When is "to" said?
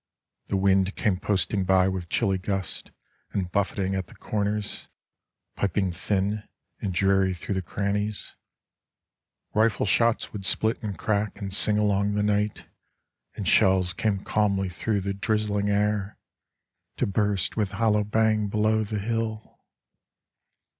16.97-17.05